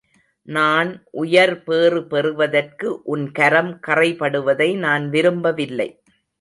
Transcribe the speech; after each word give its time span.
நான் 0.47 1.05
உயர் 1.11 1.63
பேறு 1.63 2.07
பெறுவதற்கு 2.07 3.01
உன் 3.03 3.31
கரம் 3.31 3.79
கறைபடுவதை 3.87 4.77
நான் 4.77 5.09
விரும்பவில்லை. 5.09 5.89